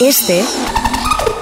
[0.00, 0.44] Este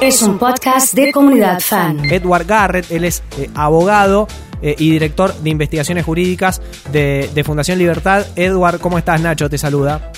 [0.00, 2.04] es un podcast de comunidad fan.
[2.04, 4.28] Edward Garrett, él es eh, abogado
[4.62, 6.62] eh, y director de investigaciones jurídicas
[6.92, 8.24] de, de Fundación Libertad.
[8.36, 9.20] Edward, ¿cómo estás?
[9.20, 10.12] Nacho te saluda.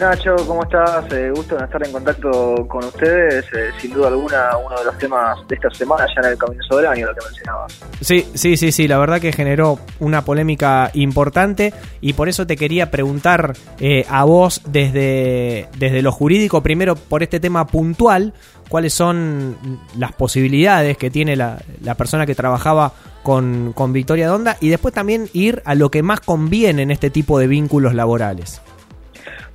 [0.00, 1.12] Nacho, ¿cómo estás?
[1.12, 3.44] Eh, gusto estar en contacto con ustedes.
[3.52, 6.78] Eh, sin duda alguna, uno de los temas de esta semana, ya en el comienzo
[6.78, 7.78] del año, lo que mencionabas.
[8.00, 12.56] Sí, sí, sí, sí, la verdad que generó una polémica importante y por eso te
[12.56, 18.32] quería preguntar eh, a vos desde, desde lo jurídico, primero por este tema puntual,
[18.70, 24.56] cuáles son las posibilidades que tiene la, la persona que trabajaba con, con Victoria Donda
[24.60, 28.62] y después también ir a lo que más conviene en este tipo de vínculos laborales.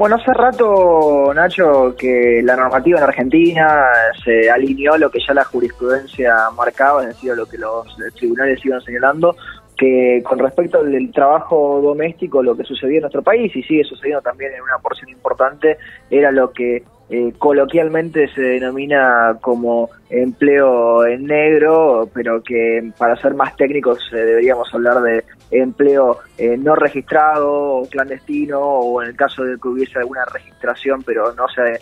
[0.00, 3.84] Bueno, hace rato, Nacho, que la normativa en Argentina
[4.24, 7.86] se alineó a lo que ya la jurisprudencia marcaba, es decir, a lo que los
[8.14, 9.36] tribunales iban señalando,
[9.76, 14.22] que con respecto al trabajo doméstico, lo que sucedía en nuestro país y sigue sucediendo
[14.22, 15.76] también en una porción importante,
[16.08, 16.82] era lo que
[17.12, 24.16] eh, coloquialmente se denomina como empleo en negro, pero que para ser más técnicos eh,
[24.16, 29.98] deberíamos hablar de empleo eh, no registrado clandestino, o en el caso de que hubiese
[29.98, 31.80] alguna registración, pero no se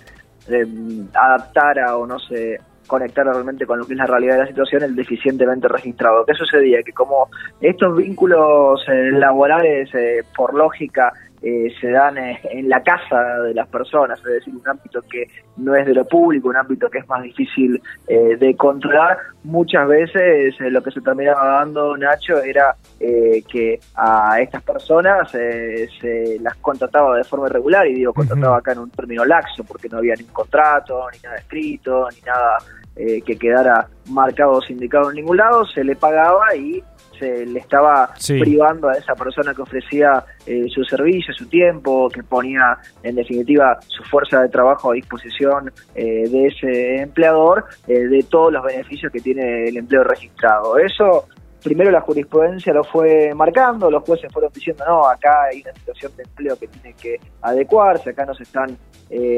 [1.12, 4.82] adaptara o no se conectara realmente con lo que es la realidad de la situación,
[4.82, 6.24] el deficientemente registrado.
[6.24, 6.82] ¿Qué sucedía?
[6.82, 7.28] Que como
[7.60, 9.90] estos vínculos laborales,
[10.34, 14.68] por lógica, eh, se dan eh, en la casa de las personas, es decir, un
[14.68, 18.56] ámbito que no es de lo público, un ámbito que es más difícil eh, de
[18.56, 19.18] controlar.
[19.44, 26.56] Muchas veces lo que se terminaba dando, Nacho, era que a estas personas se las
[26.56, 30.14] contrataba de forma irregular, y digo contrataba acá en un término laxo, porque no había
[30.16, 32.58] ni un contrato, ni nada escrito, ni nada
[32.96, 36.82] que quedara marcado o indicado en ningún lado, se le pagaba y
[37.18, 42.22] se le estaba privando a esa persona que ofrecía eh, su servicio, su tiempo, que
[42.22, 48.22] ponía en definitiva su fuerza de trabajo a disposición eh, de ese empleador, eh, de
[48.24, 50.78] todos los beneficios que tiene el empleo registrado.
[50.78, 51.26] Eso
[51.62, 56.12] primero la jurisprudencia lo fue marcando, los jueces fueron diciendo, no, acá hay una situación
[56.16, 58.78] de empleo que tiene que adecuarse, acá no se están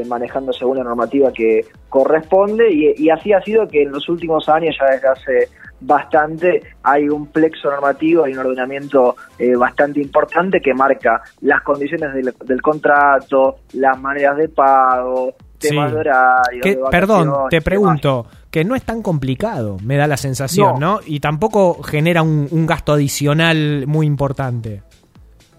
[0.07, 4.49] manejando según la normativa que corresponde, y, y, así ha sido que en los últimos
[4.49, 5.49] años, ya desde hace
[5.81, 12.11] bastante, hay un plexo normativo, hay un ordenamiento eh, bastante importante que marca las condiciones
[12.15, 16.91] del, contrato, las maneras de pago, temas de horario.
[16.91, 21.01] perdón, te pregunto, que no es tan complicado, me da la sensación, ¿no?
[21.07, 24.83] Y tampoco genera un gasto adicional muy importante.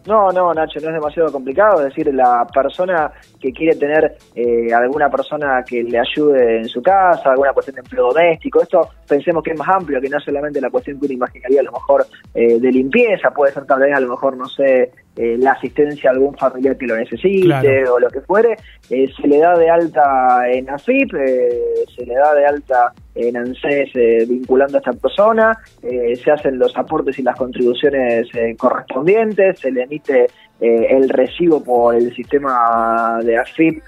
[0.08, 1.80] No, no, Nacho, no es demasiado complicado.
[1.82, 6.82] Es decir, la persona que quiere tener eh, alguna persona que le ayude en su
[6.82, 10.60] casa, alguna cuestión de empleo doméstico, esto pensemos que es más amplio, que no solamente
[10.60, 13.96] la cuestión que uno imaginaría a lo mejor eh, de limpieza, puede ser tal vez
[13.96, 18.00] a lo mejor, no sé, eh, la asistencia a algún familiar que lo necesite o
[18.00, 18.56] lo que fuere,
[18.90, 23.36] eh, se le da de alta en AFIP, eh, se le da de alta en
[23.36, 23.92] ANSES
[24.30, 30.28] vinculando a esta persona, se hacen los aportes y las contribuciones correspondientes, se le emite
[30.62, 33.84] el recibo por el sistema de AFIP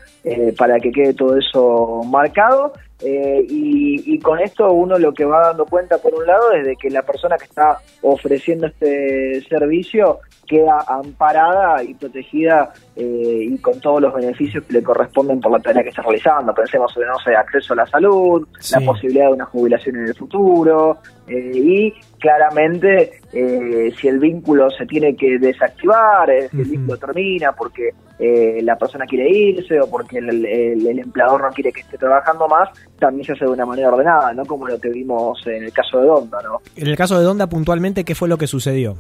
[0.58, 2.74] para que quede todo eso marcado
[3.06, 6.76] eh, y, con esto uno lo que va dando cuenta, por un lado, es de
[6.78, 13.80] que la persona que está ofreciendo este servicio queda amparada y protegida eh, y con
[13.82, 16.54] todos los beneficios que le corresponden por la tarea que está realizando.
[16.54, 20.16] Pensemos en, no sé, acceso a la salud, la posibilidad de una jubilación en el
[20.16, 27.52] futuro eh, y claramente si el vínculo se tiene que desactivar, si el vínculo termina
[27.52, 32.48] porque la persona quiere irse o porque el, el empleador no quiere que esté trabajando
[32.48, 32.70] más,
[33.00, 34.46] también se hace de una manera ordenada, ¿no?
[34.46, 36.62] Como lo que vimos en el caso de Donda, ¿no?
[36.76, 38.96] En el caso de Donda, puntualmente, ¿qué fue lo que sucedió?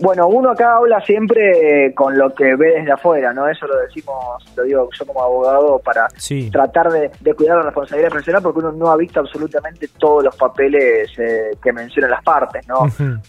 [0.00, 3.48] Bueno, uno acá habla siempre eh, con lo que ve desde afuera, ¿no?
[3.48, 4.16] Eso lo decimos,
[4.56, 6.08] lo digo yo como abogado, para
[6.50, 11.10] tratar de, cuidar la responsabilidad profesional, porque uno no ha visto absolutamente todos los papeles
[11.18, 12.86] eh, que mencionan las partes, ¿no?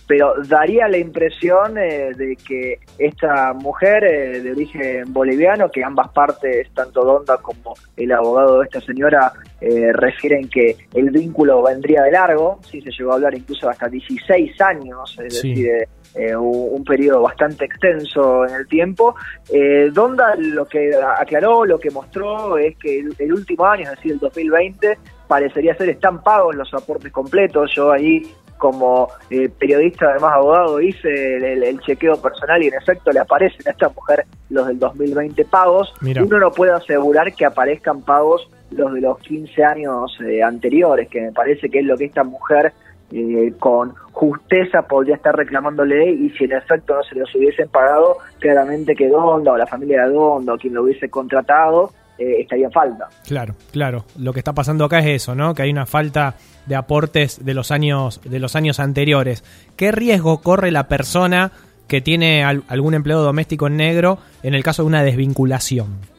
[0.08, 4.04] Pero daría la impresión eh, de que esta mujer
[4.42, 10.50] de origen boliviano, que ambas partes, tanto Donda como el abogado de esta señora, refieren
[10.50, 15.18] que el vínculo vendría de largo, sí, se llegó a hablar incluso hasta 16 años,
[15.24, 19.16] es decir, eh, un, periodo bastante extenso en el tiempo.
[19.52, 24.14] Eh, Donda lo que aclaró, lo que mostró es que el, último año, es decir,
[24.14, 24.98] el 2020,
[25.28, 27.70] parecería ser están pagos los aportes completos.
[27.76, 28.22] Yo ahí
[28.58, 33.72] como eh, periodista, además abogado, hice el, chequeo personal y en efecto le aparecen a
[33.72, 35.94] esta mujer los del 2020 pagos.
[36.02, 41.22] Uno no puede asegurar que aparezcan pagos los de los 15 años eh, anteriores, que
[41.22, 42.74] me parece que es lo que esta mujer
[43.12, 48.18] eh, con justeza podría estar reclamándole y si en efecto no se los hubiesen pagado,
[48.40, 52.66] claramente que Donda o la familia de Donda o quien lo hubiese contratado eh, estaría
[52.66, 53.10] en falta.
[53.28, 54.06] Claro, claro.
[54.18, 55.54] Lo que está pasando acá es eso, ¿no?
[55.54, 56.36] Que hay una falta
[56.66, 59.44] de aportes de los años de los años anteriores.
[59.76, 61.52] ¿Qué riesgo corre la persona
[61.88, 66.15] que tiene algún empleo doméstico en negro en el caso de una desvinculación?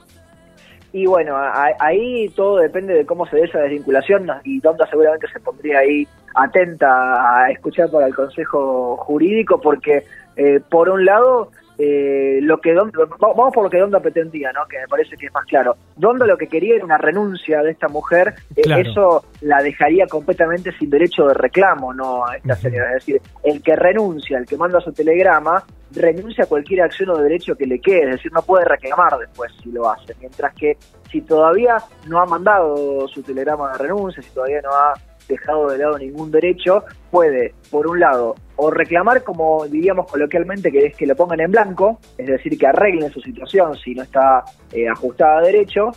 [0.97, 1.37] Y bueno,
[1.79, 6.09] ahí todo depende de cómo se dé esa desvinculación y Donda seguramente se pondría ahí
[6.35, 10.05] atenta a escuchar por el consejo jurídico porque
[10.37, 14.67] eh, por un lado eh, lo que vamos por lo que Donda pretendía, ¿no?
[14.67, 15.77] Que me parece que es más claro.
[15.97, 20.73] Donda lo que quería era una renuncia de esta mujer, eh, eso la dejaría completamente
[20.79, 22.25] sin derecho de reclamo, ¿no?
[22.25, 22.97] A esta señora.
[22.97, 25.63] Es decir, el que renuncia, el que manda su telegrama,
[25.97, 29.53] renuncia a cualquier acción o derecho que le quede, es decir, no puede reclamar después
[29.63, 30.15] si lo hace.
[30.21, 30.77] Mientras que
[31.11, 31.77] si todavía
[32.07, 34.95] no ha mandado su telegrama de renuncia, si todavía no ha
[35.29, 40.87] dejado de lado ningún derecho, puede, por un lado, o reclamar, como diríamos coloquialmente, que
[40.87, 44.45] es que lo pongan en blanco, es decir, que arreglen su situación si no está
[44.73, 45.91] eh, ajustada a derecho,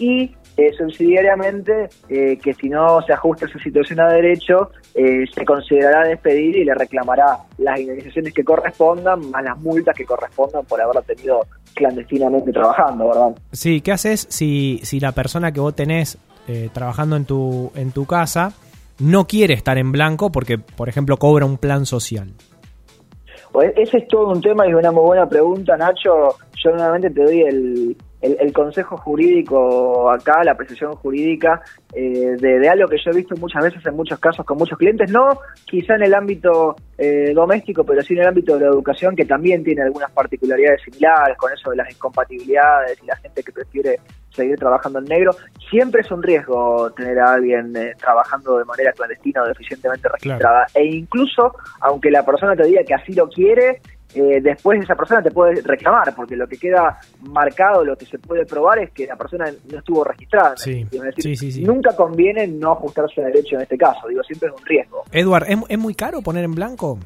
[0.00, 6.08] y eh, subsidiariamente eh, que si no se ajusta esa situación a derecho, se considerará
[6.08, 11.00] despedir y le reclamará las indemnizaciones que correspondan, más las multas que correspondan por haberlo
[11.02, 13.36] tenido clandestinamente trabajando, ¿verdad?
[13.52, 16.18] Sí, ¿qué haces si, si la persona que vos tenés
[16.72, 18.52] trabajando en tu, en tu casa
[18.98, 22.32] no quiere estar en blanco porque, por ejemplo, cobra un plan social?
[23.52, 26.36] Pues ese es todo un tema y una muy buena pregunta, Nacho.
[26.62, 31.62] Yo nuevamente te doy el, el, consejo jurídico acá, la apreciación jurídica
[31.94, 35.10] eh, de, algo que yo he visto muchas veces en muchos casos con muchos clientes,
[35.10, 39.16] no quizá en el ámbito eh, doméstico, pero sí en el ámbito de la educación,
[39.16, 43.52] que también tiene algunas particularidades similares con eso de las incompatibilidades y la gente que
[43.52, 43.98] prefiere
[44.30, 45.32] seguir trabajando en negro.
[45.70, 50.66] Siempre es un riesgo tener a alguien eh, trabajando de manera clandestina o deficientemente registrada.
[50.74, 53.80] E incluso, aunque la persona te diga que así lo quiere,
[54.14, 58.18] eh, después esa persona te puede reclamar, porque lo que queda marcado, lo que se
[58.18, 60.56] puede probar es que la persona no estuvo registrada.
[60.56, 60.86] Sí,
[61.60, 65.02] nunca conviene no ajustarse a derecho en este caso, digo, siempre es un riesgo.
[65.12, 66.98] Edward, ¿es, muy caro poner en blanco?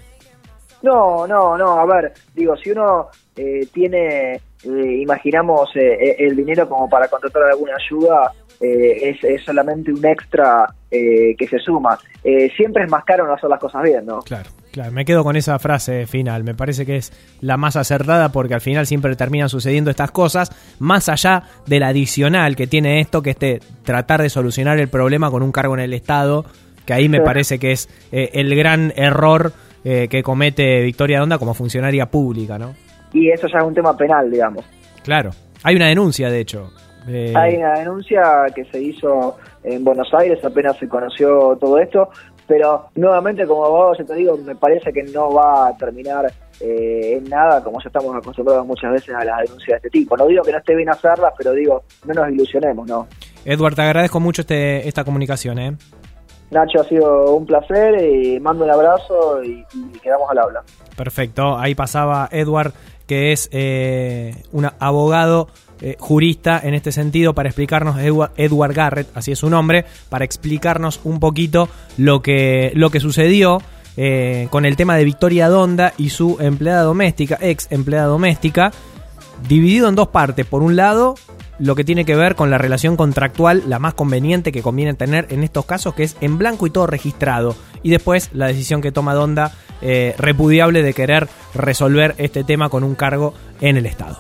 [0.83, 6.89] No, no, no, a ver, digo, si uno eh, tiene, eh, imaginamos, el dinero como
[6.89, 11.99] para contratar alguna ayuda, es, es, solamente un extra que se suma.
[12.56, 14.21] siempre es más caro no hacer las cosas bien, ¿no?
[14.21, 14.49] Claro.
[14.75, 16.43] Claro, me quedo con esa frase final.
[16.43, 20.50] Me parece que es la más acertada porque al final siempre terminan sucediendo estas cosas,
[20.81, 25.44] más allá del adicional que tiene esto, que es tratar de solucionar el problema con
[25.44, 26.44] un cargo en el Estado,
[26.85, 29.53] que ahí me parece que es eh, el gran error
[29.85, 32.75] eh, que comete Victoria Donda como funcionaria pública, ¿no?
[33.12, 34.65] Y eso ya es un tema penal, digamos.
[35.05, 35.31] Claro,
[35.62, 36.73] hay una denuncia, de hecho.
[37.06, 38.23] Eh, hay una denuncia
[38.53, 42.09] que se hizo en Buenos Aires, apenas se conoció todo esto,
[42.46, 47.17] pero nuevamente, como abogado, yo te digo, me parece que no va a terminar eh,
[47.17, 50.17] en nada, como ya estamos acostumbrados muchas veces a las denuncias de este tipo.
[50.17, 53.06] No digo que no esté bien hacerlas, pero digo, no nos ilusionemos, ¿no?
[53.44, 55.76] Edward, te agradezco mucho este, esta comunicación, ¿eh?
[56.50, 59.64] Nacho, ha sido un placer y mando un abrazo y,
[60.02, 60.62] quedamos al habla.
[60.96, 62.73] Perfecto, ahí pasaba Edward,
[63.06, 65.49] que es eh, un abogado
[65.86, 70.98] eh, jurista en este sentido para explicarnos, Edward, Garrett, así es su nombre, para explicarnos
[71.04, 73.60] un poquito lo que, lo que sucedió
[73.98, 78.72] eh, con el tema de Victoria Donda y su empleada doméstica, ex empleada doméstica,
[79.46, 80.46] dividido en dos partes.
[80.46, 81.16] Por un lado,
[81.58, 85.26] lo que tiene que ver con la relación contractual, la más conveniente que conviene tener
[85.28, 87.56] en estos casos, que es en blanco y todo registrado.
[87.82, 92.84] Y después la decisión que toma Donda, eh, repudiable de querer resolver este tema con
[92.84, 94.19] un cargo en el Estado.